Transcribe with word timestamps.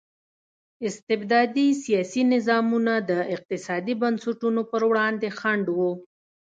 استبدادي 0.87 1.67
سیاسي 1.83 2.21
نظامونه 2.33 2.93
د 3.09 3.11
اقتصادي 3.35 3.93
بنسټونو 4.01 4.61
پر 4.71 4.81
وړاندې 4.89 5.27
خنډ 5.39 5.65
وو. 5.77 5.91